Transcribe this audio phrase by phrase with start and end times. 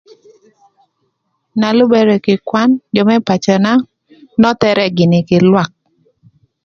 [1.59, 3.73] Na lübërë kï kwan jö më pacöna
[4.41, 5.71] nöthërë gïnï kï lwak.